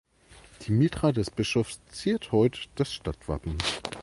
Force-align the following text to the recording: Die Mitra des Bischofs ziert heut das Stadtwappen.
Die 0.63 0.71
Mitra 0.71 1.11
des 1.11 1.29
Bischofs 1.29 1.79
ziert 1.91 2.31
heut 2.31 2.69
das 2.73 2.91
Stadtwappen. 2.91 3.55